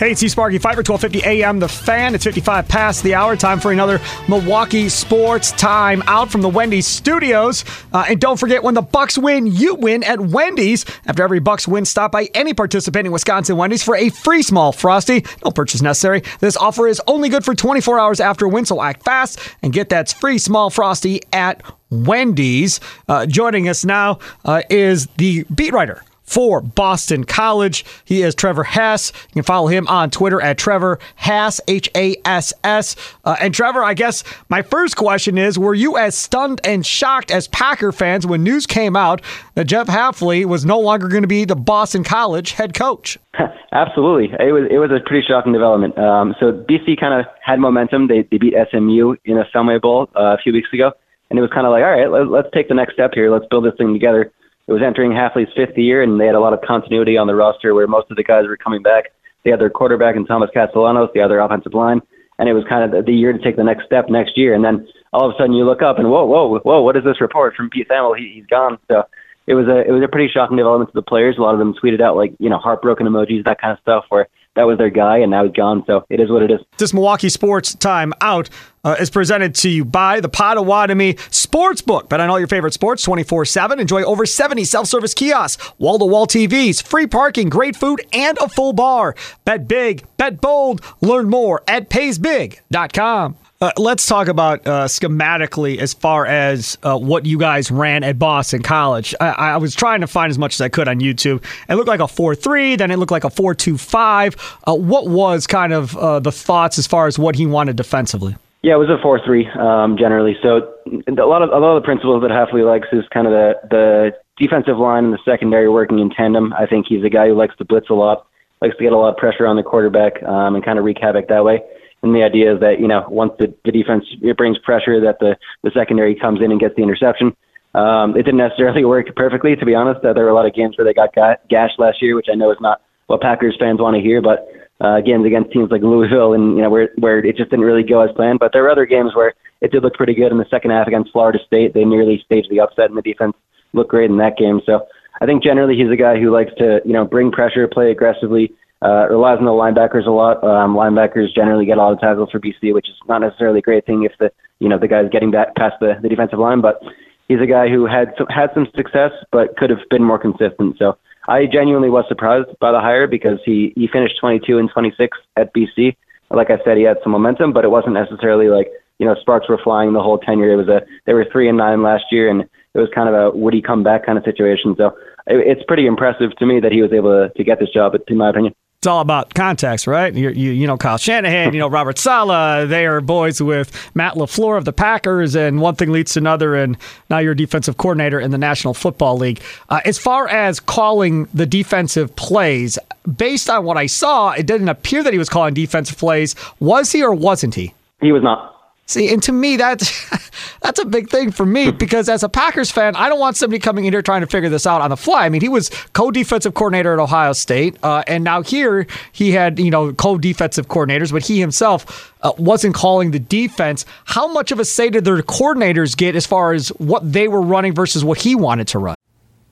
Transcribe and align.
Hey, 0.00 0.12
it's 0.12 0.32
Sparky 0.32 0.56
Fifer, 0.56 0.78
1250 0.78 1.42
AM, 1.42 1.58
The 1.58 1.68
Fan. 1.68 2.14
It's 2.14 2.24
55 2.24 2.66
past 2.66 3.02
the 3.02 3.14
hour. 3.14 3.36
Time 3.36 3.60
for 3.60 3.70
another 3.70 4.00
Milwaukee 4.30 4.88
Sports 4.88 5.52
Time 5.52 6.02
out 6.06 6.30
from 6.30 6.40
the 6.40 6.48
Wendy's 6.48 6.86
studios. 6.86 7.66
Uh, 7.92 8.06
and 8.08 8.18
don't 8.18 8.38
forget, 8.38 8.62
when 8.62 8.72
the 8.72 8.80
Bucks 8.80 9.18
win, 9.18 9.46
you 9.46 9.74
win 9.74 10.02
at 10.04 10.18
Wendy's. 10.18 10.86
After 11.04 11.22
every 11.22 11.38
Bucks 11.38 11.68
win, 11.68 11.84
stop 11.84 12.12
by 12.12 12.30
any 12.32 12.54
participating 12.54 13.12
Wisconsin 13.12 13.58
Wendy's 13.58 13.82
for 13.82 13.94
a 13.94 14.08
free 14.08 14.40
small 14.40 14.72
Frosty. 14.72 15.22
No 15.44 15.50
purchase 15.50 15.82
necessary. 15.82 16.22
This 16.38 16.56
offer 16.56 16.88
is 16.88 17.02
only 17.06 17.28
good 17.28 17.44
for 17.44 17.54
24 17.54 18.00
hours 18.00 18.20
after 18.20 18.48
win, 18.48 18.64
so 18.64 18.80
act 18.80 19.04
fast 19.04 19.38
and 19.62 19.70
get 19.70 19.90
that 19.90 20.10
free 20.14 20.38
small 20.38 20.70
Frosty 20.70 21.20
at 21.30 21.62
Wendy's. 21.90 22.80
Uh, 23.06 23.26
joining 23.26 23.68
us 23.68 23.84
now 23.84 24.18
uh, 24.46 24.62
is 24.70 25.08
the 25.18 25.44
beat 25.54 25.74
writer 25.74 26.02
for 26.30 26.60
Boston 26.60 27.24
College. 27.24 27.84
He 28.04 28.22
is 28.22 28.36
Trevor 28.36 28.62
Hass. 28.62 29.12
You 29.28 29.34
can 29.34 29.42
follow 29.42 29.66
him 29.66 29.88
on 29.88 30.10
Twitter 30.10 30.40
at 30.40 30.56
Trevor 30.56 31.00
Hass, 31.16 31.60
H 31.66 31.90
A 31.96 32.16
S 32.24 32.52
S. 32.62 32.94
Uh, 33.24 33.36
and 33.40 33.52
Trevor, 33.52 33.82
I 33.82 33.94
guess 33.94 34.22
my 34.48 34.62
first 34.62 34.96
question 34.96 35.36
is 35.36 35.58
Were 35.58 35.74
you 35.74 35.96
as 35.98 36.14
stunned 36.14 36.60
and 36.62 36.86
shocked 36.86 37.32
as 37.32 37.48
Packer 37.48 37.90
fans 37.90 38.26
when 38.26 38.44
news 38.44 38.66
came 38.66 38.94
out 38.94 39.22
that 39.54 39.64
Jeff 39.64 39.88
Hafley 39.88 40.44
was 40.44 40.64
no 40.64 40.78
longer 40.78 41.08
going 41.08 41.22
to 41.22 41.28
be 41.28 41.44
the 41.44 41.56
Boston 41.56 42.04
College 42.04 42.52
head 42.52 42.74
coach? 42.74 43.18
Absolutely, 43.72 44.32
it 44.38 44.52
was 44.52 44.68
it 44.70 44.78
was 44.78 44.90
a 44.90 45.00
pretty 45.04 45.26
shocking 45.26 45.52
development. 45.52 45.98
Um, 45.98 46.34
so 46.38 46.52
BC 46.52 46.98
kind 46.98 47.18
of 47.20 47.26
had 47.44 47.58
momentum. 47.58 48.06
They 48.06 48.22
they 48.30 48.38
beat 48.38 48.54
SMU 48.70 49.16
in 49.24 49.36
a 49.36 49.44
Fenway 49.52 49.78
Bowl 49.78 50.08
uh, 50.14 50.34
a 50.34 50.38
few 50.38 50.52
weeks 50.52 50.68
ago, 50.72 50.92
and 51.28 51.38
it 51.38 51.42
was 51.42 51.50
kind 51.52 51.66
of 51.66 51.72
like, 51.72 51.82
all 51.82 51.90
right, 51.90 52.10
let, 52.10 52.28
let's 52.28 52.48
take 52.54 52.68
the 52.68 52.74
next 52.74 52.94
step 52.94 53.10
here. 53.14 53.32
Let's 53.32 53.46
build 53.50 53.64
this 53.64 53.74
thing 53.76 53.92
together 53.92 54.32
it 54.70 54.72
was 54.72 54.82
entering 54.86 55.10
Hafley's 55.10 55.52
fifth 55.56 55.76
year, 55.76 56.00
and 56.00 56.20
they 56.20 56.26
had 56.26 56.36
a 56.36 56.40
lot 56.40 56.52
of 56.52 56.60
continuity 56.62 57.16
on 57.16 57.26
the 57.26 57.34
roster 57.34 57.74
where 57.74 57.88
most 57.88 58.08
of 58.08 58.16
the 58.16 58.22
guys 58.22 58.46
were 58.46 58.56
coming 58.56 58.82
back. 58.82 59.06
They 59.42 59.50
had 59.50 59.58
their 59.58 59.68
quarterback 59.68 60.14
in 60.14 60.24
Thomas 60.26 60.48
Castellanos, 60.54 61.10
the 61.12 61.20
other 61.20 61.40
offensive 61.40 61.74
line, 61.74 62.00
and 62.38 62.48
it 62.48 62.52
was 62.52 62.62
kind 62.68 62.94
of 62.94 63.04
the 63.04 63.12
year 63.12 63.32
to 63.32 63.38
take 63.40 63.56
the 63.56 63.64
next 63.64 63.86
step 63.86 64.08
next 64.08 64.38
year. 64.38 64.54
And 64.54 64.64
then 64.64 64.86
all 65.12 65.28
of 65.28 65.34
a 65.34 65.36
sudden 65.36 65.54
you 65.54 65.64
look 65.64 65.82
up 65.82 65.98
and 65.98 66.08
whoa, 66.08 66.24
whoa, 66.24 66.60
whoa, 66.60 66.82
what 66.82 66.96
is 66.96 67.02
this 67.02 67.20
report 67.20 67.56
from 67.56 67.68
Pete 67.68 67.88
Thamel? 67.88 68.16
He, 68.16 68.30
he's 68.32 68.46
gone. 68.46 68.78
So 68.86 69.02
it 69.48 69.54
was 69.54 69.66
a 69.66 69.80
it 69.80 69.90
was 69.90 70.04
a 70.04 70.08
pretty 70.08 70.32
shocking 70.32 70.56
development 70.56 70.90
to 70.90 70.94
the 70.94 71.02
players. 71.02 71.36
A 71.36 71.42
lot 71.42 71.54
of 71.54 71.58
them 71.58 71.74
tweeted 71.74 72.00
out 72.00 72.14
like 72.14 72.32
you 72.38 72.48
know 72.48 72.58
heartbroken 72.58 73.08
emojis, 73.08 73.44
that 73.46 73.60
kind 73.60 73.72
of 73.72 73.80
stuff, 73.80 74.04
where 74.08 74.28
that 74.56 74.64
was 74.66 74.78
their 74.78 74.90
guy, 74.90 75.18
and 75.18 75.30
now 75.30 75.44
he's 75.44 75.52
gone. 75.52 75.84
So 75.86 76.04
it 76.10 76.20
is 76.20 76.30
what 76.30 76.42
it 76.42 76.50
is. 76.50 76.60
This 76.78 76.92
Milwaukee 76.92 77.28
Sports 77.28 77.74
Time 77.74 78.12
Out 78.20 78.50
uh, 78.82 78.96
is 78.98 79.10
presented 79.10 79.54
to 79.56 79.68
you 79.68 79.84
by 79.84 80.20
the 80.20 80.28
Potawatomi 80.28 81.14
Sportsbook. 81.14 82.08
Bet 82.08 82.20
on 82.20 82.30
all 82.30 82.38
your 82.38 82.48
favorite 82.48 82.72
sports 82.72 83.02
24 83.02 83.44
7. 83.44 83.78
Enjoy 83.78 84.02
over 84.02 84.26
70 84.26 84.64
self 84.64 84.86
service 84.86 85.14
kiosks, 85.14 85.72
wall 85.78 85.98
to 85.98 86.04
wall 86.04 86.26
TVs, 86.26 86.82
free 86.82 87.06
parking, 87.06 87.48
great 87.48 87.76
food, 87.76 88.00
and 88.12 88.38
a 88.38 88.48
full 88.48 88.72
bar. 88.72 89.14
Bet 89.44 89.68
big, 89.68 90.04
bet 90.16 90.40
bold. 90.40 90.80
Learn 91.00 91.28
more 91.28 91.62
at 91.68 91.88
paysbig.com. 91.88 93.36
Uh, 93.62 93.70
let's 93.76 94.06
talk 94.06 94.26
about 94.26 94.66
uh, 94.66 94.86
schematically 94.86 95.76
as 95.76 95.92
far 95.92 96.24
as 96.24 96.78
uh, 96.82 96.96
what 96.96 97.26
you 97.26 97.36
guys 97.36 97.70
ran 97.70 98.02
at 98.02 98.18
Boston 98.18 98.62
College. 98.62 99.14
I, 99.20 99.28
I, 99.28 99.56
was 99.58 99.74
trying 99.74 100.00
to 100.00 100.06
find 100.06 100.30
as 100.30 100.38
much 100.38 100.54
as 100.54 100.62
I 100.62 100.70
could 100.70 100.88
on 100.88 101.00
YouTube. 101.00 101.44
It 101.68 101.74
looked 101.74 101.86
like 101.86 102.00
a 102.00 102.08
4 102.08 102.34
3, 102.34 102.76
then 102.76 102.90
it 102.90 102.96
looked 102.96 103.12
like 103.12 103.24
a 103.24 103.28
4 103.28 103.54
2 103.54 103.76
5. 103.76 104.58
Uh, 104.66 104.74
what 104.76 105.08
was 105.08 105.46
kind 105.46 105.74
of 105.74 105.94
uh, 105.98 106.20
the 106.20 106.32
thoughts 106.32 106.78
as 106.78 106.86
far 106.86 107.06
as 107.06 107.18
what 107.18 107.34
he 107.34 107.44
wanted 107.44 107.76
defensively? 107.76 108.34
Yeah, 108.62 108.76
it 108.76 108.78
was 108.78 108.88
a 108.88 108.96
4 109.02 109.20
3 109.26 109.46
um, 109.50 109.98
generally. 109.98 110.38
So 110.42 110.72
a 111.06 111.12
lot, 111.12 111.42
of, 111.42 111.50
a 111.50 111.58
lot 111.58 111.76
of 111.76 111.82
the 111.82 111.84
principles 111.84 112.22
that 112.22 112.30
Hafley 112.30 112.64
likes 112.64 112.88
is 112.92 113.04
kind 113.12 113.26
of 113.26 113.34
the, 113.34 113.60
the 113.68 114.12
defensive 114.38 114.78
line 114.78 115.04
and 115.04 115.12
the 115.12 115.20
secondary 115.22 115.68
working 115.68 115.98
in 115.98 116.08
tandem. 116.08 116.54
I 116.54 116.64
think 116.64 116.86
he's 116.88 117.04
a 117.04 117.10
guy 117.10 117.28
who 117.28 117.34
likes 117.34 117.54
to 117.58 117.66
blitz 117.66 117.90
a 117.90 117.94
lot, 117.94 118.26
likes 118.62 118.78
to 118.78 118.82
get 118.82 118.94
a 118.94 118.96
lot 118.96 119.10
of 119.10 119.18
pressure 119.18 119.46
on 119.46 119.56
the 119.56 119.62
quarterback 119.62 120.22
um, 120.22 120.54
and 120.54 120.64
kind 120.64 120.78
of 120.78 120.86
wreak 120.86 120.96
havoc 120.98 121.28
that 121.28 121.44
way. 121.44 121.60
And 122.02 122.14
the 122.14 122.22
idea 122.22 122.54
is 122.54 122.60
that 122.60 122.80
you 122.80 122.88
know 122.88 123.04
once 123.08 123.32
the, 123.38 123.54
the 123.64 123.72
defense 123.72 124.04
it 124.22 124.36
brings 124.36 124.58
pressure, 124.58 125.00
that 125.00 125.18
the 125.20 125.36
the 125.62 125.70
secondary 125.72 126.14
comes 126.14 126.40
in 126.40 126.50
and 126.50 126.60
gets 126.60 126.74
the 126.76 126.82
interception. 126.82 127.36
Um, 127.74 128.16
it 128.16 128.22
didn't 128.22 128.38
necessarily 128.38 128.84
work 128.94 129.14
perfectly, 129.16 129.54
to 129.56 129.66
be 129.66 129.74
honest. 129.74 130.04
Uh, 130.04 130.12
there 130.12 130.24
were 130.24 130.30
a 130.30 130.34
lot 130.34 130.46
of 130.46 130.54
games 130.54 130.76
where 130.76 130.84
they 130.84 130.94
got, 130.94 131.14
got 131.14 131.46
gashed 131.48 131.78
last 131.78 132.02
year, 132.02 132.16
which 132.16 132.28
I 132.30 132.34
know 132.34 132.50
is 132.50 132.58
not 132.60 132.80
what 133.06 133.20
Packers 133.20 133.56
fans 133.58 133.80
want 133.80 133.96
to 133.96 134.02
hear. 134.02 134.22
But 134.22 134.48
uh, 134.80 135.00
games 135.00 135.26
against 135.26 135.52
teams 135.52 135.70
like 135.70 135.82
Louisville, 135.82 136.32
and 136.32 136.56
you 136.56 136.62
know 136.62 136.70
where 136.70 136.90
where 136.96 137.18
it 137.18 137.36
just 137.36 137.50
didn't 137.50 137.66
really 137.66 137.82
go 137.82 138.00
as 138.00 138.14
planned. 138.16 138.38
But 138.38 138.52
there 138.52 138.62
were 138.62 138.70
other 138.70 138.86
games 138.86 139.14
where 139.14 139.34
it 139.60 139.72
did 139.72 139.82
look 139.82 139.94
pretty 139.94 140.14
good 140.14 140.32
in 140.32 140.38
the 140.38 140.48
second 140.50 140.70
half 140.70 140.86
against 140.86 141.12
Florida 141.12 141.38
State. 141.46 141.74
They 141.74 141.84
nearly 141.84 142.22
staged 142.24 142.50
the 142.50 142.60
upset, 142.60 142.88
and 142.88 142.96
the 142.96 143.02
defense 143.02 143.34
looked 143.72 143.90
great 143.90 144.10
in 144.10 144.16
that 144.16 144.38
game. 144.38 144.60
So 144.64 144.86
I 145.20 145.26
think 145.26 145.42
generally 145.42 145.76
he's 145.76 145.90
a 145.90 145.96
guy 145.96 146.18
who 146.18 146.32
likes 146.32 146.52
to 146.58 146.80
you 146.84 146.92
know 146.92 147.04
bring 147.04 147.30
pressure, 147.30 147.68
play 147.68 147.90
aggressively, 147.90 148.52
uh, 148.82 149.06
relies 149.08 149.38
on 149.38 149.44
the 149.44 149.50
linebackers 149.50 150.06
a 150.06 150.10
lot. 150.10 150.42
Um, 150.42 150.74
linebackers 150.74 151.34
generally 151.34 151.66
get 151.66 151.76
a 151.76 151.80
lot 151.80 151.92
of 151.92 152.00
tackles 152.00 152.30
for 152.30 152.40
BC, 152.40 152.72
which 152.72 152.88
is 152.88 152.96
not 153.08 153.20
necessarily 153.20 153.58
a 153.58 153.62
great 153.62 153.84
thing 153.84 154.04
if 154.04 154.12
the 154.18 154.32
you 154.58 154.68
know 154.68 154.78
the 154.78 154.88
guy's 154.88 155.10
getting 155.10 155.30
back 155.30 155.54
past 155.56 155.74
the, 155.80 155.94
the 156.00 156.08
defensive 156.08 156.38
line. 156.38 156.60
But 156.60 156.80
he's 157.28 157.40
a 157.40 157.46
guy 157.46 157.68
who 157.68 157.86
had 157.86 158.14
some, 158.16 158.26
had 158.28 158.50
some 158.54 158.66
success, 158.74 159.12
but 159.32 159.56
could 159.56 159.70
have 159.70 159.80
been 159.90 160.02
more 160.02 160.18
consistent. 160.18 160.78
So 160.78 160.96
I 161.28 161.44
genuinely 161.44 161.90
was 161.90 162.06
surprised 162.08 162.48
by 162.58 162.72
the 162.72 162.80
hire 162.80 163.06
because 163.06 163.38
he 163.44 163.74
he 163.76 163.86
finished 163.86 164.18
22 164.18 164.58
and 164.58 164.70
26 164.70 165.18
at 165.36 165.52
BC. 165.54 165.96
Like 166.30 166.50
I 166.50 166.58
said, 166.64 166.78
he 166.78 166.84
had 166.84 166.98
some 167.02 167.12
momentum, 167.12 167.52
but 167.52 167.64
it 167.64 167.70
wasn't 167.70 167.94
necessarily 167.94 168.48
like 168.48 168.70
you 168.98 169.04
know 169.04 169.14
sparks 169.20 169.48
were 169.48 169.60
flying 169.62 169.92
the 169.92 170.02
whole 170.02 170.16
tenure. 170.16 170.54
It 170.54 170.56
was 170.56 170.68
a 170.68 170.80
they 171.04 171.12
were 171.12 171.26
three 171.30 171.50
and 171.50 171.58
nine 171.58 171.82
last 171.82 172.04
year, 172.10 172.30
and 172.30 172.42
it 172.42 172.78
was 172.78 172.88
kind 172.94 173.10
of 173.10 173.14
a 173.14 173.36
would 173.36 173.52
he 173.52 173.60
come 173.60 173.82
back 173.82 174.06
kind 174.06 174.16
of 174.16 174.24
situation. 174.24 174.74
So 174.78 174.96
it, 175.26 175.36
it's 175.46 175.64
pretty 175.68 175.84
impressive 175.84 176.34
to 176.38 176.46
me 176.46 176.60
that 176.60 176.72
he 176.72 176.80
was 176.80 176.94
able 176.94 177.28
to, 177.28 177.34
to 177.36 177.44
get 177.44 177.60
this 177.60 177.68
job, 177.68 177.92
in 178.08 178.16
my 178.16 178.30
opinion 178.30 178.54
it's 178.80 178.86
all 178.86 179.02
about 179.02 179.34
context, 179.34 179.86
right? 179.86 180.14
You, 180.14 180.30
you, 180.30 180.52
you 180.52 180.66
know, 180.66 180.78
Kyle 180.78 180.96
Shanahan, 180.96 181.52
you 181.52 181.58
know, 181.58 181.68
Robert 181.68 181.98
Saleh. 181.98 182.66
they 182.66 182.86
are 182.86 183.02
boys 183.02 183.42
with 183.42 183.70
Matt 183.94 184.14
LaFleur 184.14 184.56
of 184.56 184.64
the 184.64 184.72
Packers, 184.72 185.36
and 185.36 185.60
one 185.60 185.74
thing 185.74 185.92
leads 185.92 186.14
to 186.14 186.20
another, 186.20 186.54
and 186.54 186.78
now 187.10 187.18
you're 187.18 187.32
a 187.32 187.36
defensive 187.36 187.76
coordinator 187.76 188.18
in 188.18 188.30
the 188.30 188.38
National 188.38 188.72
Football 188.72 189.18
League. 189.18 189.42
Uh, 189.68 189.82
as 189.84 189.98
far 189.98 190.28
as 190.28 190.60
calling 190.60 191.28
the 191.34 191.44
defensive 191.44 192.16
plays, 192.16 192.78
based 193.18 193.50
on 193.50 193.66
what 193.66 193.76
I 193.76 193.84
saw, 193.84 194.30
it 194.30 194.46
didn't 194.46 194.70
appear 194.70 195.02
that 195.02 195.12
he 195.12 195.18
was 195.18 195.28
calling 195.28 195.52
defensive 195.52 195.98
plays. 195.98 196.34
Was 196.58 196.90
he 196.90 197.02
or 197.02 197.12
wasn't 197.12 197.56
he? 197.56 197.74
He 198.00 198.12
was 198.12 198.22
not. 198.22 198.59
See, 198.90 199.12
and 199.14 199.22
to 199.22 199.30
me, 199.30 199.56
that's 199.56 200.10
that's 200.62 200.80
a 200.80 200.84
big 200.84 201.08
thing 201.08 201.30
for 201.30 201.46
me 201.46 201.70
because 201.84 202.08
as 202.08 202.24
a 202.24 202.28
Packers 202.28 202.72
fan, 202.72 202.96
I 202.96 203.08
don't 203.08 203.20
want 203.20 203.36
somebody 203.36 203.60
coming 203.60 203.84
in 203.84 203.92
here 203.92 204.02
trying 204.02 204.22
to 204.22 204.26
figure 204.26 204.48
this 204.48 204.66
out 204.66 204.80
on 204.80 204.90
the 204.90 204.96
fly. 204.96 205.24
I 205.24 205.28
mean, 205.28 205.42
he 205.42 205.48
was 205.48 205.68
co-defensive 205.92 206.54
coordinator 206.54 206.94
at 206.94 206.98
Ohio 206.98 207.32
State, 207.32 207.76
uh, 207.84 208.02
and 208.08 208.24
now 208.24 208.42
here 208.42 208.88
he 209.12 209.30
had 209.30 209.60
you 209.60 209.70
know 209.70 209.92
co-defensive 209.92 210.66
coordinators, 210.66 211.12
but 211.12 211.22
he 211.22 211.38
himself 211.38 212.12
uh, 212.22 212.32
wasn't 212.36 212.74
calling 212.74 213.12
the 213.12 213.20
defense. 213.20 213.86
How 214.06 214.26
much 214.26 214.50
of 214.50 214.58
a 214.58 214.64
say 214.64 214.90
did 214.90 215.04
their 215.04 215.18
coordinators 215.18 215.96
get 215.96 216.16
as 216.16 216.26
far 216.26 216.52
as 216.52 216.70
what 216.70 217.12
they 217.12 217.28
were 217.28 217.42
running 217.42 217.72
versus 217.72 218.02
what 218.04 218.18
he 218.18 218.34
wanted 218.34 218.66
to 218.68 218.80
run? 218.80 218.96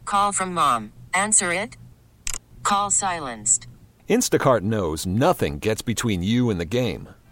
Call 0.04 0.32
from 0.32 0.52
mom. 0.52 0.92
Answer 1.14 1.52
it. 1.52 1.76
Call 2.64 2.90
silenced. 2.90 3.68
Instacart 4.08 4.62
knows 4.62 5.06
nothing 5.06 5.60
gets 5.60 5.80
between 5.80 6.24
you 6.24 6.50
and 6.50 6.58
the 6.58 6.64
game. 6.64 7.10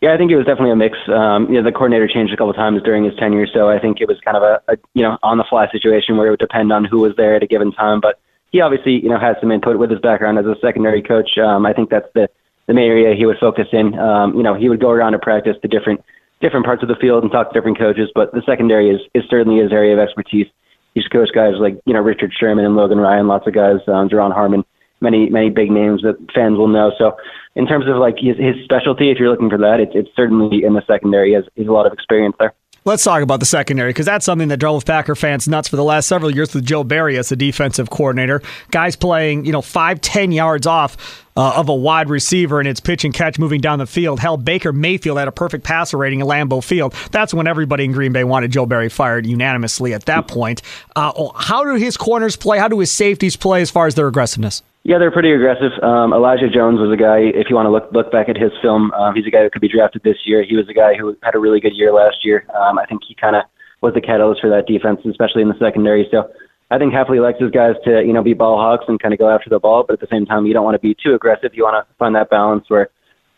Yeah, 0.00 0.12
I 0.12 0.18
think 0.18 0.30
it 0.30 0.36
was 0.36 0.44
definitely 0.44 0.72
a 0.72 0.76
mix. 0.76 0.98
Um, 1.08 1.48
you 1.48 1.54
know, 1.54 1.62
the 1.62 1.72
coordinator 1.72 2.06
changed 2.06 2.32
a 2.32 2.36
couple 2.36 2.50
of 2.50 2.56
times 2.56 2.82
during 2.82 3.04
his 3.04 3.14
tenure, 3.16 3.46
so 3.46 3.70
I 3.70 3.78
think 3.78 4.00
it 4.00 4.08
was 4.08 4.20
kind 4.24 4.36
of 4.36 4.42
a, 4.42 4.60
a 4.68 4.76
you 4.92 5.02
know 5.02 5.16
on 5.22 5.38
the 5.38 5.44
fly 5.48 5.70
situation 5.70 6.16
where 6.16 6.26
it 6.26 6.30
would 6.30 6.40
depend 6.40 6.72
on 6.72 6.84
who 6.84 7.00
was 7.00 7.14
there 7.16 7.34
at 7.34 7.42
a 7.42 7.46
given 7.46 7.72
time. 7.72 8.00
But 8.00 8.20
he 8.52 8.60
obviously 8.60 9.02
you 9.02 9.08
know 9.08 9.18
has 9.18 9.36
some 9.40 9.50
input 9.50 9.78
with 9.78 9.90
his 9.90 10.00
background 10.00 10.38
as 10.38 10.46
a 10.46 10.56
secondary 10.60 11.02
coach. 11.02 11.38
Um, 11.38 11.64
I 11.64 11.72
think 11.72 11.88
that's 11.90 12.08
the 12.14 12.28
the 12.66 12.74
main 12.74 12.90
area 12.90 13.14
he 13.16 13.26
would 13.26 13.38
focus 13.38 13.68
in. 13.72 13.98
Um, 13.98 14.34
you 14.34 14.42
know, 14.42 14.54
he 14.54 14.68
would 14.68 14.80
go 14.80 14.90
around 14.90 15.12
to 15.12 15.18
practice 15.18 15.56
to 15.62 15.68
different 15.68 16.04
different 16.40 16.66
parts 16.66 16.82
of 16.82 16.88
the 16.88 16.96
field 16.96 17.22
and 17.22 17.32
talk 17.32 17.48
to 17.48 17.54
different 17.54 17.78
coaches, 17.78 18.10
but 18.14 18.32
the 18.32 18.42
secondary 18.44 18.90
is, 18.90 19.00
is 19.14 19.22
certainly 19.30 19.62
his 19.62 19.72
area 19.72 19.94
of 19.94 19.98
expertise. 19.98 20.46
He's 20.94 21.06
coached 21.08 21.34
guys 21.34 21.54
like 21.58 21.80
you 21.86 21.94
know 21.94 22.00
Richard 22.00 22.32
Sherman 22.38 22.64
and 22.64 22.76
Logan 22.76 22.98
Ryan, 22.98 23.26
lots 23.26 23.46
of 23.46 23.54
guys, 23.54 23.80
um, 23.88 24.08
Duron 24.08 24.32
Harmon, 24.32 24.64
many 25.00 25.28
many 25.28 25.50
big 25.50 25.70
names 25.70 26.02
that 26.02 26.16
fans 26.34 26.56
will 26.56 26.68
know. 26.68 26.92
So 26.98 27.16
in 27.56 27.66
terms 27.66 27.86
of 27.88 27.96
like 27.96 28.16
his, 28.18 28.36
his 28.36 28.56
specialty, 28.64 29.10
if 29.10 29.18
you're 29.18 29.30
looking 29.30 29.50
for 29.50 29.58
that, 29.58 29.80
it's 29.80 29.92
it's 29.94 30.10
certainly 30.16 30.64
in 30.64 30.74
the 30.74 30.82
secondary. 30.86 31.30
He 31.30 31.34
has, 31.34 31.44
he 31.54 31.62
has 31.62 31.68
a 31.68 31.72
lot 31.72 31.86
of 31.86 31.92
experience 31.92 32.36
there. 32.38 32.54
Let's 32.86 33.02
talk 33.02 33.22
about 33.22 33.40
the 33.40 33.46
secondary 33.46 33.90
because 33.90 34.04
that's 34.04 34.26
something 34.26 34.48
that 34.48 34.58
drove 34.58 34.84
Packer 34.84 35.14
fans 35.14 35.48
nuts 35.48 35.68
for 35.68 35.76
the 35.76 35.84
last 35.84 36.06
several 36.06 36.30
years 36.30 36.52
with 36.52 36.66
Joe 36.66 36.84
Barry 36.84 37.16
as 37.16 37.30
the 37.30 37.36
defensive 37.36 37.88
coordinator. 37.88 38.42
Guys 38.72 38.94
playing, 38.94 39.46
you 39.46 39.52
know, 39.52 39.62
five, 39.62 40.02
ten 40.02 40.32
yards 40.32 40.66
off 40.66 41.24
uh, 41.34 41.54
of 41.56 41.70
a 41.70 41.74
wide 41.74 42.10
receiver 42.10 42.58
and 42.58 42.68
it's 42.68 42.80
pitch 42.80 43.06
and 43.06 43.14
catch 43.14 43.38
moving 43.38 43.62
down 43.62 43.78
the 43.78 43.86
field. 43.86 44.20
Hell, 44.20 44.36
Baker 44.36 44.70
Mayfield 44.70 45.16
had 45.16 45.28
a 45.28 45.32
perfect 45.32 45.64
passer 45.64 45.96
rating 45.96 46.20
at 46.20 46.26
Lambeau 46.26 46.62
Field. 46.62 46.92
That's 47.10 47.32
when 47.32 47.46
everybody 47.46 47.84
in 47.84 47.92
Green 47.92 48.12
Bay 48.12 48.24
wanted 48.24 48.52
Joe 48.52 48.66
Barry 48.66 48.90
fired 48.90 49.24
unanimously 49.24 49.94
at 49.94 50.04
that 50.04 50.28
point. 50.28 50.60
Uh, 50.94 51.10
oh, 51.16 51.32
how 51.34 51.64
do 51.64 51.76
his 51.76 51.96
corners 51.96 52.36
play? 52.36 52.58
How 52.58 52.68
do 52.68 52.78
his 52.78 52.92
safeties 52.92 53.34
play 53.34 53.62
as 53.62 53.70
far 53.70 53.86
as 53.86 53.94
their 53.94 54.08
aggressiveness? 54.08 54.62
Yeah, 54.84 54.98
they're 54.98 55.10
pretty 55.10 55.32
aggressive. 55.32 55.72
Um, 55.82 56.12
Elijah 56.12 56.50
Jones 56.52 56.78
was 56.78 56.92
a 56.92 57.00
guy. 57.00 57.32
If 57.32 57.48
you 57.48 57.56
want 57.56 57.64
to 57.64 57.72
look 57.72 57.88
look 57.92 58.12
back 58.12 58.28
at 58.28 58.36
his 58.36 58.52
film, 58.60 58.92
um, 58.92 59.14
he's 59.14 59.26
a 59.26 59.30
guy 59.30 59.42
who 59.42 59.48
could 59.48 59.62
be 59.62 59.68
drafted 59.68 60.02
this 60.04 60.18
year. 60.26 60.44
He 60.44 60.56
was 60.56 60.68
a 60.68 60.74
guy 60.74 60.92
who 60.94 61.16
had 61.22 61.34
a 61.34 61.38
really 61.38 61.58
good 61.58 61.74
year 61.74 61.90
last 61.90 62.22
year. 62.22 62.44
Um, 62.54 62.78
I 62.78 62.84
think 62.84 63.00
he 63.08 63.14
kind 63.14 63.34
of 63.34 63.44
was 63.80 63.94
the 63.94 64.02
catalyst 64.02 64.42
for 64.42 64.50
that 64.50 64.66
defense, 64.66 65.00
especially 65.08 65.40
in 65.40 65.48
the 65.48 65.58
secondary. 65.58 66.06
So 66.10 66.28
I 66.70 66.76
think 66.76 66.92
Hafley 66.92 67.16
likes 67.22 67.40
his 67.40 67.50
guys 67.50 67.76
to 67.86 68.04
you 68.04 68.12
know 68.12 68.22
be 68.22 68.34
ball 68.34 68.58
hawks 68.58 68.84
and 68.86 69.00
kind 69.00 69.14
of 69.14 69.18
go 69.18 69.30
after 69.30 69.48
the 69.48 69.58
ball, 69.58 69.84
but 69.88 69.94
at 69.94 70.00
the 70.00 70.12
same 70.12 70.26
time, 70.26 70.44
you 70.44 70.52
don't 70.52 70.64
want 70.64 70.74
to 70.74 70.86
be 70.86 70.94
too 70.94 71.14
aggressive. 71.14 71.54
You 71.54 71.64
want 71.64 71.80
to 71.80 71.94
find 71.96 72.14
that 72.14 72.28
balance 72.28 72.68
where 72.68 72.90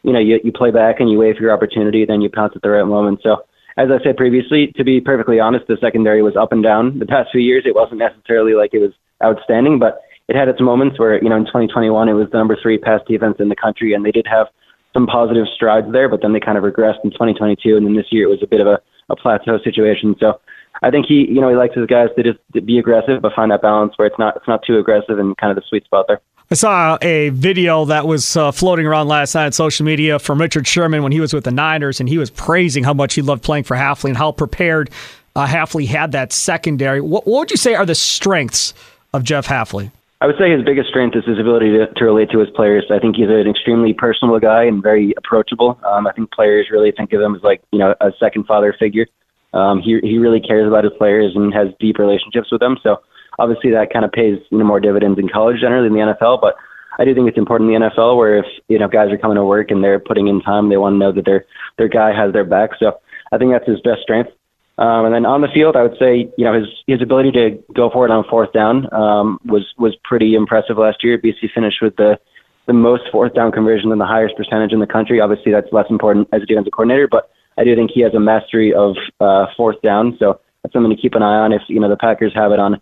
you 0.02 0.12
know 0.12 0.18
you 0.18 0.40
you 0.42 0.50
play 0.50 0.72
back 0.72 0.98
and 0.98 1.08
you 1.08 1.18
wait 1.18 1.36
for 1.36 1.44
your 1.44 1.52
opportunity, 1.52 2.04
then 2.04 2.22
you 2.22 2.28
pounce 2.28 2.54
at 2.56 2.62
the 2.62 2.70
right 2.70 2.82
moment. 2.82 3.20
So 3.22 3.46
as 3.76 3.86
I 3.94 4.02
said 4.02 4.16
previously, 4.16 4.72
to 4.74 4.82
be 4.82 5.00
perfectly 5.00 5.38
honest, 5.38 5.68
the 5.68 5.78
secondary 5.80 6.22
was 6.22 6.34
up 6.34 6.50
and 6.50 6.62
down 6.62 6.98
the 6.98 7.06
past 7.06 7.30
few 7.30 7.40
years. 7.40 7.62
It 7.66 7.76
wasn't 7.76 7.98
necessarily 7.98 8.54
like 8.54 8.74
it 8.74 8.80
was 8.80 8.92
outstanding, 9.22 9.78
but 9.78 10.02
it 10.28 10.36
had 10.36 10.48
its 10.48 10.60
moments 10.60 10.98
where, 10.98 11.22
you 11.22 11.28
know, 11.28 11.36
in 11.36 11.44
2021 11.44 12.08
it 12.08 12.12
was 12.12 12.28
the 12.30 12.38
number 12.38 12.56
three 12.60 12.78
pass 12.78 13.00
defense 13.06 13.36
in 13.38 13.48
the 13.48 13.56
country, 13.56 13.94
and 13.94 14.04
they 14.04 14.12
did 14.12 14.26
have 14.26 14.48
some 14.92 15.06
positive 15.06 15.46
strides 15.54 15.90
there, 15.92 16.08
but 16.08 16.22
then 16.22 16.32
they 16.32 16.40
kind 16.40 16.58
of 16.58 16.64
regressed 16.64 17.04
in 17.04 17.10
2022, 17.10 17.76
and 17.76 17.86
then 17.86 17.94
this 17.94 18.06
year 18.10 18.24
it 18.24 18.30
was 18.30 18.42
a 18.42 18.46
bit 18.46 18.60
of 18.60 18.66
a, 18.66 18.80
a 19.10 19.16
plateau 19.16 19.58
situation. 19.62 20.16
So 20.18 20.40
I 20.82 20.90
think 20.90 21.06
he, 21.06 21.26
you 21.28 21.40
know, 21.40 21.48
he 21.48 21.56
likes 21.56 21.74
his 21.74 21.86
guys 21.86 22.08
to 22.16 22.22
just 22.22 22.38
to 22.54 22.60
be 22.60 22.78
aggressive, 22.78 23.22
but 23.22 23.32
find 23.34 23.50
that 23.50 23.62
balance 23.62 23.92
where 23.96 24.06
it's 24.06 24.18
not 24.18 24.36
it's 24.36 24.48
not 24.48 24.62
too 24.66 24.78
aggressive 24.78 25.18
and 25.18 25.36
kind 25.36 25.50
of 25.50 25.56
the 25.56 25.68
sweet 25.68 25.84
spot 25.84 26.06
there. 26.08 26.20
I 26.50 26.54
saw 26.54 26.96
a 27.02 27.30
video 27.30 27.86
that 27.86 28.06
was 28.06 28.36
uh, 28.36 28.52
floating 28.52 28.86
around 28.86 29.08
last 29.08 29.34
night 29.34 29.46
on 29.46 29.52
social 29.52 29.84
media 29.84 30.18
from 30.20 30.40
Richard 30.40 30.66
Sherman 30.66 31.02
when 31.02 31.10
he 31.10 31.20
was 31.20 31.34
with 31.34 31.44
the 31.44 31.50
Niners, 31.50 31.98
and 31.98 32.08
he 32.08 32.18
was 32.18 32.30
praising 32.30 32.84
how 32.84 32.94
much 32.94 33.14
he 33.14 33.22
loved 33.22 33.42
playing 33.42 33.64
for 33.64 33.76
Hafley 33.76 34.10
and 34.10 34.16
how 34.16 34.30
prepared 34.30 34.90
uh, 35.34 35.46
Hafley 35.46 35.88
had 35.88 36.12
that 36.12 36.32
secondary. 36.32 37.00
What, 37.00 37.26
what 37.26 37.40
would 37.40 37.50
you 37.50 37.56
say 37.56 37.74
are 37.74 37.84
the 37.84 37.96
strengths 37.96 38.74
of 39.12 39.24
Jeff 39.24 39.48
Hafley? 39.48 39.90
I 40.26 40.28
would 40.28 40.38
say 40.40 40.50
his 40.50 40.64
biggest 40.64 40.88
strength 40.88 41.14
is 41.14 41.24
his 41.24 41.38
ability 41.38 41.70
to, 41.78 41.86
to 41.86 42.04
relate 42.04 42.30
to 42.32 42.40
his 42.40 42.50
players. 42.50 42.84
I 42.90 42.98
think 42.98 43.14
he's 43.14 43.30
an 43.30 43.46
extremely 43.46 43.92
personal 43.92 44.40
guy 44.40 44.64
and 44.64 44.82
very 44.82 45.14
approachable. 45.16 45.78
Um, 45.86 46.08
I 46.08 46.12
think 46.14 46.32
players 46.32 46.66
really 46.68 46.90
think 46.90 47.12
of 47.12 47.20
him 47.20 47.36
as 47.36 47.44
like 47.44 47.62
you 47.70 47.78
know 47.78 47.94
a 48.00 48.10
second 48.18 48.44
father 48.44 48.74
figure. 48.76 49.06
Um, 49.54 49.80
he 49.80 50.00
he 50.02 50.18
really 50.18 50.40
cares 50.40 50.66
about 50.66 50.82
his 50.82 50.94
players 50.98 51.30
and 51.36 51.54
has 51.54 51.68
deep 51.78 51.98
relationships 52.00 52.50
with 52.50 52.58
them. 52.58 52.76
So 52.82 52.96
obviously 53.38 53.70
that 53.70 53.92
kind 53.92 54.04
of 54.04 54.10
pays 54.10 54.40
you 54.50 54.58
know 54.58 54.64
more 54.64 54.80
dividends 54.80 55.16
in 55.20 55.28
college 55.28 55.60
generally 55.60 55.88
than 55.88 55.96
the 55.96 56.16
NFL. 56.18 56.40
But 56.40 56.56
I 56.98 57.04
do 57.04 57.14
think 57.14 57.28
it's 57.28 57.38
important 57.38 57.70
in 57.70 57.80
the 57.80 57.88
NFL 57.88 58.16
where 58.16 58.38
if 58.38 58.46
you 58.66 58.80
know 58.80 58.88
guys 58.88 59.12
are 59.12 59.18
coming 59.18 59.36
to 59.36 59.44
work 59.44 59.70
and 59.70 59.84
they're 59.84 60.00
putting 60.00 60.26
in 60.26 60.40
time, 60.40 60.70
they 60.70 60.76
want 60.76 60.94
to 60.94 60.98
know 60.98 61.12
that 61.12 61.24
their 61.24 61.44
their 61.78 61.88
guy 61.88 62.10
has 62.12 62.32
their 62.32 62.44
back. 62.44 62.70
So 62.80 62.98
I 63.30 63.38
think 63.38 63.52
that's 63.52 63.68
his 63.68 63.78
best 63.82 64.02
strength. 64.02 64.30
Um, 64.78 65.06
and 65.06 65.14
then 65.14 65.24
on 65.24 65.40
the 65.40 65.48
field, 65.48 65.74
I 65.74 65.82
would 65.82 65.96
say 65.98 66.30
you 66.36 66.44
know 66.44 66.52
his 66.52 66.68
his 66.86 67.00
ability 67.00 67.32
to 67.32 67.58
go 67.74 67.88
for 67.90 68.04
it 68.04 68.10
on 68.10 68.24
fourth 68.28 68.52
down 68.52 68.92
um, 68.92 69.38
was 69.44 69.64
was 69.78 69.96
pretty 70.04 70.34
impressive 70.34 70.76
last 70.76 71.02
year. 71.02 71.16
BC 71.18 71.50
finished 71.54 71.80
with 71.80 71.96
the 71.96 72.18
the 72.66 72.74
most 72.74 73.04
fourth 73.10 73.34
down 73.34 73.52
conversion 73.52 73.90
and 73.90 74.00
the 74.00 74.06
highest 74.06 74.36
percentage 74.36 74.72
in 74.72 74.80
the 74.80 74.86
country. 74.86 75.20
Obviously, 75.20 75.52
that's 75.52 75.72
less 75.72 75.86
important 75.88 76.28
as 76.32 76.42
a 76.42 76.46
defensive 76.46 76.72
coordinator, 76.72 77.08
but 77.08 77.30
I 77.56 77.64
do 77.64 77.74
think 77.74 77.90
he 77.94 78.02
has 78.02 78.12
a 78.12 78.20
mastery 78.20 78.74
of 78.74 78.96
uh, 79.20 79.46
fourth 79.56 79.80
down. 79.82 80.16
So 80.18 80.40
that's 80.62 80.74
something 80.74 80.94
to 80.94 81.00
keep 81.00 81.14
an 81.14 81.22
eye 81.22 81.38
on. 81.38 81.52
If 81.52 81.62
you 81.68 81.80
know 81.80 81.88
the 81.88 81.96
Packers 81.96 82.34
have 82.34 82.52
it 82.52 82.58
on 82.58 82.80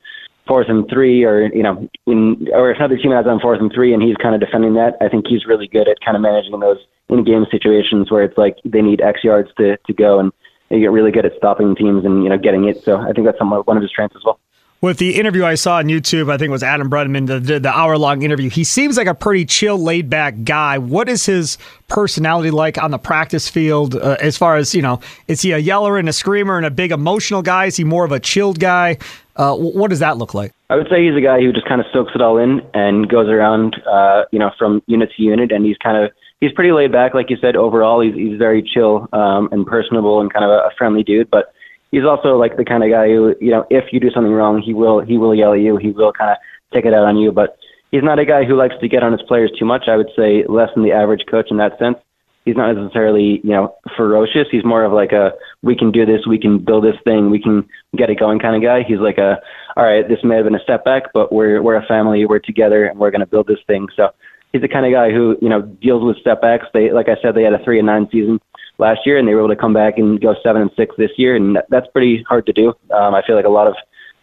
fourth 0.49 0.67
and 0.69 0.89
three, 0.91 1.25
or 1.25 1.47
you 1.55 1.63
know, 1.63 1.89
in, 2.07 2.49
or 2.53 2.71
if 2.71 2.79
another 2.79 2.97
team 2.97 3.13
has 3.13 3.25
it 3.25 3.29
on 3.29 3.41
fourth 3.41 3.61
and 3.61 3.73
three, 3.73 3.95
and 3.95 4.03
he's 4.03 4.17
kind 4.17 4.35
of 4.35 4.41
defending 4.41 4.75
that, 4.75 4.95
I 5.01 5.09
think 5.09 5.27
he's 5.29 5.47
really 5.47 5.69
good 5.69 5.89
at 5.89 6.01
kind 6.05 6.17
of 6.17 6.23
managing 6.23 6.59
those 6.59 6.79
in-game 7.09 7.47
situations 7.51 8.11
where 8.11 8.25
it's 8.25 8.39
like 8.39 8.57
they 8.65 8.83
need 8.83 9.01
X 9.01 9.23
yards 9.23 9.51
to 9.59 9.77
to 9.77 9.93
go 9.93 10.19
and 10.19 10.33
you 10.75 10.81
get 10.81 10.91
really 10.91 11.11
good 11.11 11.27
at 11.27 11.37
stopping 11.37 11.75
teams 11.75 12.05
and 12.05 12.23
you 12.23 12.29
know 12.29 12.39
getting 12.39 12.65
it. 12.69 12.83
So 12.85 12.97
I 12.97 13.13
think 13.13 13.27
that's 13.27 13.39
one 13.41 13.77
of 13.77 13.83
his 13.83 13.91
strengths 13.91 14.17
as 14.17 14.25
well. 14.25 14.39
With 14.85 14.99
the 14.99 15.19
interview 15.19 15.47
I 15.47 15.55
saw 15.55 15.77
on 15.77 15.87
YouTube, 15.87 16.31
I 16.31 16.37
think 16.37 16.49
it 16.49 16.53
was 16.53 16.63
Adam 16.63 16.91
Bredeman, 16.91 17.27
the, 17.27 17.59
the 17.59 17.71
hour 17.71 17.97
long 17.97 18.21
interview. 18.21 18.51
He 18.51 18.65
seems 18.65 18.99
like 18.99 19.07
a 19.07 19.15
pretty 19.15 19.47
chill, 19.47 19.79
laid 19.79 20.11
back 20.11 20.45
guy. 20.45 20.77
What 20.77 21.09
is 21.09 21.25
his 21.25 21.57
personality 21.89 22.51
like 22.51 22.77
on 22.77 22.91
the 22.91 22.99
practice 22.99 23.49
field? 23.49 23.95
Uh, 23.95 24.19
as 24.21 24.37
far 24.37 24.57
as 24.57 24.75
you 24.75 24.83
know, 24.83 25.01
is 25.27 25.41
he 25.41 25.53
a 25.53 25.59
yeller 25.59 25.97
and 25.97 26.07
a 26.07 26.13
screamer 26.13 26.59
and 26.59 26.67
a 26.67 26.71
big 26.71 26.93
emotional 26.93 27.41
guy? 27.41 27.65
Is 27.65 27.77
he 27.77 27.85
more 27.85 28.05
of 28.05 28.13
a 28.13 28.21
chilled 28.21 28.61
guy? 28.61 28.99
Uh, 29.37 29.57
what 29.57 29.89
does 29.89 30.01
that 30.01 30.19
look 30.19 30.35
like? 30.35 30.53
I 30.69 30.77
would 30.77 30.89
say 30.91 31.07
he's 31.07 31.17
a 31.17 31.21
guy 31.23 31.41
who 31.41 31.51
just 31.51 31.67
kind 31.67 31.81
of 31.81 31.87
soaks 31.91 32.13
it 32.15 32.21
all 32.21 32.37
in 32.37 32.61
and 32.75 33.09
goes 33.09 33.29
around, 33.31 33.81
uh, 33.91 34.25
you 34.33 34.39
know, 34.39 34.51
from 34.59 34.83
unit 34.87 35.11
to 35.17 35.23
unit, 35.23 35.51
and 35.51 35.65
he's 35.65 35.79
kind 35.79 35.97
of 35.97 36.13
he's 36.45 36.53
pretty 36.53 36.73
laid 36.73 36.93
back, 36.93 37.15
like 37.15 37.31
you 37.31 37.37
said. 37.41 37.57
Overall, 37.57 38.01
he's 38.01 38.15
he's 38.15 38.39
very 38.39 38.63
chill 38.63 39.09
um, 39.13 39.49
and 39.51 39.67
personable 39.67 40.21
and 40.21 40.33
kind 40.33 40.45
of 40.45 40.51
a, 40.51 40.71
friendly 40.77 41.03
dude. 41.03 41.31
But 41.31 41.53
he's 41.91 42.05
also 42.05 42.37
like 42.37 42.57
the 42.57 42.65
kind 42.65 42.85
of 42.85 42.91
guy 42.91 43.07
who, 43.07 43.35
you 43.41 43.51
know, 43.51 43.67
if 43.71 43.93
you 43.93 44.01
do 44.01 44.11
something 44.11 44.33
wrong, 44.33 44.61
he 44.61 44.75
will 44.75 45.01
he 45.01 45.17
will 45.17 45.35
yell 45.35 45.55
at 45.55 45.61
you. 45.61 45.77
He 45.77 45.91
will 45.91 46.13
kind 46.13 46.31
of 46.31 46.37
take 46.73 46.85
it 46.85 46.95
out 46.95 47.05
on 47.05 47.17
you. 47.17 47.33
But 47.33 47.57
he's 47.91 48.03
not 48.03 48.19
a 48.19 48.27
guy 48.27 48.45
who 48.45 48.57
likes 48.57 48.75
to 48.81 48.89
get 48.89 49.03
on 49.03 49.13
his 49.13 49.23
players 49.23 49.53
too 49.59 49.65
much. 49.65 49.85
I 49.89 49.97
would 49.97 50.11
say 50.17 50.45
less 50.49 50.69
than 50.75 50.85
the 50.85 50.93
average 50.93 51.25
coach 51.31 51.49
in 51.51 51.57
that 51.59 51.79
sense. 51.79 51.97
He's 52.45 52.57
not 52.57 52.75
necessarily, 52.75 53.41
you 53.43 53.53
know, 53.53 53.75
ferocious. 53.97 54.49
He's 54.51 54.67
more 54.67 54.85
of 54.85 54.93
like 54.93 55.13
a 55.13 55.33
we 55.63 55.75
can 55.75 55.91
do 55.91 56.05
this, 56.05 56.27
we 56.27 56.39
can 56.39 56.59
build 56.59 56.85
this 56.85 57.01
thing, 57.03 57.31
we 57.31 57.41
can 57.41 57.67
get 57.97 58.11
it 58.11 58.19
going 58.19 58.39
kind 58.39 58.55
of 58.55 58.63
guy. 58.63 58.83
He's 58.87 58.99
like 58.99 59.17
a 59.17 59.41
all 59.79 59.85
right, 59.85 60.07
this 60.07 60.19
may 60.23 60.37
have 60.37 60.45
been 60.45 60.55
a 60.55 60.65
setback, 60.67 61.05
but 61.15 61.33
we're 61.33 61.63
we're 61.63 61.77
a 61.77 61.87
family, 61.87 62.27
we're 62.27 62.39
together, 62.39 62.85
and 62.85 62.99
we're 62.99 63.11
going 63.11 63.23
to 63.23 63.27
build 63.27 63.47
this 63.47 63.65
thing. 63.67 63.89
So 63.97 64.11
he's 64.55 64.63
the 64.63 64.69
kind 64.69 64.87
of 64.87 64.93
guy 64.93 65.11
who 65.11 65.37
you 65.43 65.49
know 65.49 65.63
deals 65.83 66.03
with 66.05 66.17
setbacks. 66.23 66.67
They, 66.73 66.93
like 66.93 67.09
I 67.09 67.17
said, 67.21 67.35
they 67.35 67.43
had 67.43 67.53
a 67.53 67.63
three 67.65 67.79
and 67.79 67.87
nine 67.87 68.09
season 68.11 68.41
last 68.79 69.01
year, 69.05 69.19
and 69.19 69.27
they 69.27 69.35
were 69.35 69.41
able 69.41 69.55
to 69.55 69.61
come 69.61 69.75
back 69.75 69.99
and 69.99 70.21
go 70.21 70.35
seven 70.43 70.63
and 70.63 70.71
six 70.77 70.95
this 70.97 71.11
year, 71.19 71.35
and 71.35 71.59
that's 71.69 71.89
pretty 71.89 72.25
hard 72.29 72.47
to 72.47 72.53
do. 72.53 72.69
Um, 72.95 73.15
I 73.15 73.23
feel 73.27 73.37
like 73.37 73.45
a 73.45 73.51
lot 73.51 73.67
of 73.67 73.75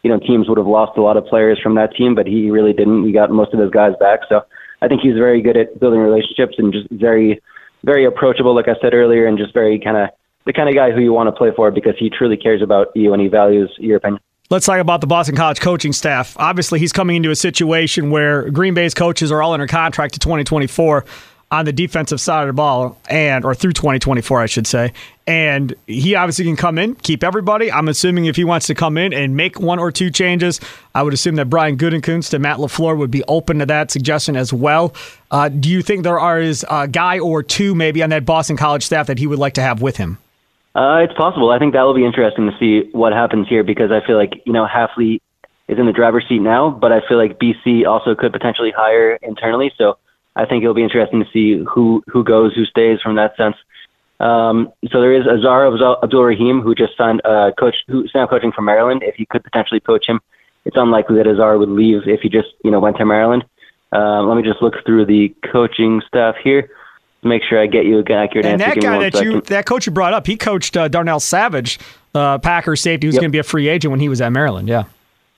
you 0.03 0.09
know 0.09 0.19
teams 0.19 0.47
would 0.47 0.57
have 0.57 0.67
lost 0.67 0.97
a 0.97 1.01
lot 1.01 1.17
of 1.17 1.25
players 1.25 1.59
from 1.61 1.75
that 1.75 1.93
team, 1.95 2.15
but 2.15 2.25
he 2.25 2.49
really 2.49 2.73
didn't. 2.73 3.05
He 3.05 3.11
got 3.11 3.29
most 3.29 3.53
of 3.53 3.59
his 3.59 3.69
guys 3.69 3.91
back, 3.99 4.21
so 4.29 4.41
I 4.81 4.87
think 4.87 5.01
he's 5.01 5.15
very 5.15 5.41
good 5.41 5.57
at 5.57 5.79
building 5.79 5.99
relationships 5.99 6.55
and 6.57 6.73
just 6.73 6.87
very, 6.89 7.41
very 7.83 8.05
approachable, 8.05 8.55
like 8.55 8.69
I 8.69 8.75
said 8.81 8.93
earlier, 8.93 9.27
and 9.27 9.37
just 9.37 9.53
very 9.53 9.79
kind 9.79 9.97
of 9.97 10.09
the 10.45 10.53
kind 10.53 10.69
of 10.69 10.75
guy 10.75 10.91
who 10.91 11.01
you 11.01 11.13
want 11.13 11.27
to 11.27 11.33
play 11.33 11.51
for 11.55 11.69
because 11.71 11.93
he 11.99 12.09
truly 12.09 12.37
cares 12.37 12.61
about 12.61 12.87
you 12.95 13.13
and 13.13 13.21
he 13.21 13.27
values 13.27 13.69
your 13.77 13.97
opinion. 13.97 14.21
Let's 14.51 14.65
talk 14.65 14.79
about 14.81 14.99
the 14.99 15.07
Boston 15.07 15.37
College 15.37 15.61
coaching 15.61 15.93
staff. 15.93 16.35
Obviously, 16.37 16.77
he's 16.77 16.91
coming 16.91 17.15
into 17.15 17.31
a 17.31 17.37
situation 17.37 18.11
where 18.11 18.51
Green 18.51 18.73
Bay's 18.73 18.93
coaches 18.93 19.31
are 19.31 19.41
all 19.41 19.53
under 19.53 19.65
contract 19.65 20.15
to 20.15 20.19
2024 20.19 21.05
on 21.51 21.63
the 21.63 21.71
defensive 21.71 22.19
side 22.19 22.41
of 22.41 22.47
the 22.47 22.53
ball, 22.53 22.99
and 23.09 23.45
or 23.45 23.55
through 23.55 23.71
2024, 23.71 24.41
I 24.41 24.47
should 24.47 24.67
say. 24.67 24.91
And 25.25 25.73
he 25.87 26.15
obviously 26.15 26.43
can 26.43 26.57
come 26.57 26.77
in, 26.77 26.95
keep 26.95 27.23
everybody. 27.23 27.71
I'm 27.71 27.87
assuming 27.87 28.25
if 28.25 28.35
he 28.35 28.43
wants 28.43 28.67
to 28.67 28.75
come 28.75 28.97
in 28.97 29.13
and 29.13 29.37
make 29.37 29.57
one 29.57 29.79
or 29.79 29.89
two 29.89 30.11
changes, 30.11 30.59
I 30.93 31.01
would 31.01 31.13
assume 31.13 31.35
that 31.35 31.49
Brian 31.49 31.77
Gutekunst 31.77 32.33
and 32.33 32.43
Matt 32.43 32.57
LaFleur 32.57 32.97
would 32.97 33.09
be 33.09 33.23
open 33.29 33.59
to 33.59 33.65
that 33.67 33.89
suggestion 33.89 34.35
as 34.35 34.51
well. 34.51 34.93
Uh, 35.31 35.47
do 35.47 35.69
you 35.69 35.81
think 35.81 36.03
there 36.03 36.19
are 36.19 36.41
is 36.41 36.65
a 36.69 36.89
guy 36.89 37.19
or 37.19 37.41
two 37.41 37.73
maybe 37.73 38.03
on 38.03 38.09
that 38.09 38.25
Boston 38.25 38.57
College 38.57 38.83
staff 38.83 39.07
that 39.07 39.17
he 39.17 39.27
would 39.27 39.39
like 39.39 39.53
to 39.53 39.61
have 39.61 39.81
with 39.81 39.95
him? 39.95 40.17
Uh, 40.73 41.03
it's 41.03 41.13
possible. 41.13 41.51
I 41.51 41.59
think 41.59 41.73
that 41.73 41.83
will 41.83 41.93
be 41.93 42.05
interesting 42.05 42.49
to 42.49 42.57
see 42.57 42.89
what 42.93 43.11
happens 43.11 43.47
here 43.49 43.63
because 43.63 43.91
I 43.91 44.05
feel 44.05 44.15
like 44.17 44.41
you 44.45 44.53
know 44.53 44.65
Hafley 44.65 45.19
is 45.67 45.77
in 45.77 45.85
the 45.85 45.91
driver's 45.91 46.25
seat 46.29 46.39
now, 46.39 46.69
but 46.69 46.91
I 46.91 47.01
feel 47.07 47.17
like 47.17 47.39
BC 47.39 47.85
also 47.85 48.15
could 48.15 48.31
potentially 48.31 48.71
hire 48.75 49.17
internally. 49.21 49.73
So 49.77 49.97
I 50.35 50.45
think 50.45 50.63
it'll 50.63 50.73
be 50.73 50.83
interesting 50.83 51.23
to 51.23 51.29
see 51.31 51.63
who 51.69 52.03
who 52.07 52.23
goes, 52.23 52.55
who 52.55 52.65
stays 52.65 53.01
from 53.01 53.15
that 53.15 53.35
sense. 53.35 53.55
Um, 54.21 54.71
so 54.91 55.01
there 55.01 55.13
is 55.13 55.25
Aazar 55.25 56.03
Abdul 56.03 56.23
Rahim, 56.23 56.61
who 56.61 56.73
just 56.73 56.95
signed 56.95 57.21
uh, 57.25 57.51
coach, 57.59 57.75
who's 57.87 58.11
now 58.15 58.27
coaching 58.27 58.51
for 58.53 58.61
Maryland. 58.61 59.01
If 59.03 59.19
you 59.19 59.25
could 59.29 59.43
potentially 59.43 59.79
poach 59.81 60.05
him, 60.07 60.21
it's 60.63 60.77
unlikely 60.77 61.17
that 61.17 61.25
Aazar 61.25 61.59
would 61.59 61.69
leave 61.69 62.03
if 62.05 62.21
he 62.21 62.29
just 62.29 62.49
you 62.63 62.71
know 62.71 62.79
went 62.79 62.95
to 62.97 63.05
Maryland. 63.05 63.43
Um, 63.91 64.29
let 64.29 64.37
me 64.37 64.43
just 64.43 64.61
look 64.61 64.75
through 64.85 65.05
the 65.05 65.35
coaching 65.51 66.01
staff 66.07 66.35
here 66.41 66.69
make 67.23 67.43
sure 67.43 67.61
I 67.61 67.67
get 67.67 67.85
you 67.85 67.99
an 67.99 68.11
accurate 68.11 68.45
and 68.45 68.61
answer. 68.61 68.73
And 68.73 68.81
that 68.81 68.85
guy 68.85 68.99
that 68.99 69.13
second. 69.13 69.31
you, 69.31 69.41
that 69.41 69.65
coach 69.65 69.85
you 69.85 69.91
brought 69.91 70.13
up, 70.13 70.27
he 70.27 70.37
coached 70.37 70.75
uh, 70.75 70.87
Darnell 70.87 71.19
Savage, 71.19 71.79
uh, 72.15 72.37
Packer 72.39 72.75
safety, 72.75 73.07
who's 73.07 73.15
yep. 73.15 73.21
going 73.21 73.31
to 73.31 73.35
be 73.35 73.39
a 73.39 73.43
free 73.43 73.67
agent 73.67 73.91
when 73.91 73.99
he 73.99 74.09
was 74.09 74.21
at 74.21 74.31
Maryland. 74.31 74.67
Yeah. 74.67 74.83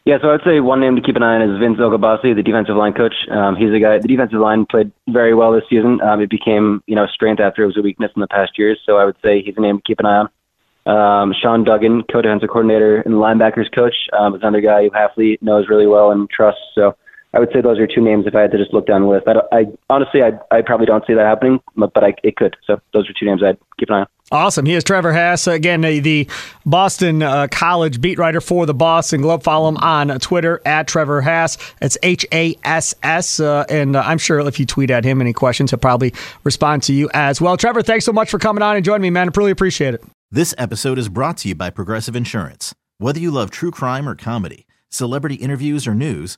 Yeah, 0.06 0.18
so 0.22 0.32
I'd 0.32 0.44
say 0.44 0.60
one 0.60 0.82
name 0.82 0.98
to 0.98 1.02
keep 1.02 1.16
an 1.16 1.24
eye 1.24 1.36
on 1.36 1.42
is 1.50 1.58
Vince 1.60 1.78
Oghobaase, 1.78 2.36
the 2.36 2.44
defensive 2.44 2.76
line 2.76 2.92
coach. 2.92 3.16
Um, 3.32 3.56
he's 3.56 3.74
a 3.74 3.80
guy. 3.80 4.00
The 4.00 4.10
defensive 4.10 4.40
line 4.40 4.66
played 4.66 4.92
very 5.08 5.34
well 5.34 5.54
this 5.54 5.64
season. 5.70 6.02
Um, 6.02 6.20
it 6.20 6.30
became 6.30 6.84
you 6.88 6.96
know 6.96 7.08
strength 7.08 7.40
after 7.40 7.64
it 7.64 7.68
was 7.68 7.78
a 7.78 7.82
weakness 7.82 8.12
in 8.14 8.20
the 8.20 8.28
past 8.28 8.58
years. 8.58 8.82
So 8.86 8.98
I 8.98 9.06
would 9.06 9.16
say 9.24 9.42
he's 9.42 9.56
a 9.56 9.62
name 9.62 9.78
to 9.78 9.84
keep 9.84 10.02
an 10.02 10.06
eye 10.06 10.26
on. 10.26 10.30
Um, 10.86 11.34
Sean 11.42 11.64
Duggan, 11.64 12.04
co-defensive 12.12 12.50
coordinator 12.50 13.00
and 13.00 13.14
linebackers 13.14 13.74
coach, 13.74 13.96
um, 14.12 14.36
is 14.36 14.42
another 14.42 14.60
guy 14.60 14.84
who 14.84 14.90
Hafley 14.90 15.42
knows 15.42 15.70
really 15.70 15.88
well 15.88 16.12
and 16.12 16.30
trusts. 16.30 16.60
So 16.76 16.98
I 17.34 17.40
would 17.40 17.50
say 17.52 17.62
those 17.62 17.80
are 17.80 17.88
two 17.88 18.02
names 18.02 18.28
if 18.28 18.36
I 18.36 18.42
had 18.42 18.52
to 18.52 18.58
just 18.58 18.74
look 18.74 18.86
down 18.86 19.02
the 19.02 19.08
list. 19.08 19.28
I, 19.28 19.58
I 19.58 19.66
honestly, 19.90 20.22
I, 20.22 20.34
I 20.56 20.62
probably 20.62 20.86
don't 20.86 21.06
see 21.08 21.14
that 21.16 21.26
happening, 21.26 21.60
but, 21.76 21.94
but 21.94 22.04
I, 22.04 22.14
it 22.24 22.36
could. 22.36 22.56
So 22.66 22.80
those 22.94 23.10
are 23.10 23.14
two 23.20 23.26
names 23.26 23.42
I'd 23.44 23.58
keep 23.80 23.90
an 23.90 23.96
eye 23.96 24.00
on. 24.02 24.08
Awesome. 24.32 24.66
He 24.66 24.74
is 24.74 24.84
Trevor 24.84 25.12
Hass, 25.12 25.48
again, 25.48 25.82
the 25.82 26.28
Boston 26.66 27.22
uh, 27.22 27.48
College 27.52 28.00
beat 28.02 28.18
writer 28.18 28.40
for 28.40 28.66
the 28.66 28.74
Boston 28.74 29.22
Globe. 29.22 29.44
Follow 29.44 29.70
him 29.70 29.78
on 29.78 30.08
Twitter 30.20 30.62
at 30.66 30.88
Trevor 30.88 31.22
Hass. 31.22 31.58
It's 31.82 31.98
H 32.04 32.26
A 32.32 32.56
S 32.64 32.96
S. 33.04 33.40
Uh, 33.40 33.66
and 33.70 33.96
uh, 33.96 34.04
I'm 34.06 34.18
sure 34.18 34.40
if 34.48 34.60
you 34.60 34.66
tweet 34.66 34.90
at 34.90 35.04
him 35.04 35.20
any 35.20 35.34
questions, 35.34 35.72
he'll 35.72 35.80
probably 35.80 36.14
respond 36.44 36.84
to 36.84 36.94
you 36.94 37.10
as 37.14 37.42
well. 37.42 37.58
Trevor, 37.58 37.82
thanks 37.82 38.06
so 38.06 38.14
much 38.14 38.30
for 38.30 38.40
coming 38.40 38.64
on 38.64 38.76
and 38.76 38.86
joining 38.86 39.02
me, 39.02 39.10
man. 39.10 39.28
I 39.28 39.32
really 39.36 39.52
appreciate 39.52 39.94
it. 39.94 40.04
This 40.32 40.56
episode 40.58 40.98
is 40.98 41.10
brought 41.10 41.38
to 41.40 41.50
you 41.50 41.56
by 41.56 41.70
Progressive 41.70 42.16
Insurance. 42.16 42.74
Whether 42.98 43.20
you 43.20 43.30
love 43.30 43.52
true 43.52 43.72
crime 43.72 44.08
or 44.08 44.16
comedy, 44.16 44.66
celebrity 44.90 45.36
interviews 45.36 45.86
or 45.86 45.94
news, 45.94 46.38